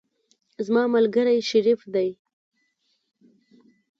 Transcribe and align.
زما 0.65 0.83
ملګری 0.95 1.37
شریف 1.49 1.79
دی. 1.93 2.09